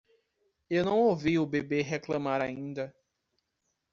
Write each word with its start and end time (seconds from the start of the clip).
Eu 0.67 0.83
não 0.83 0.97
ouvi 0.97 1.37
o 1.37 1.45
bebê 1.45 1.83
reclamar 1.83 2.41
ainda. 2.41 2.91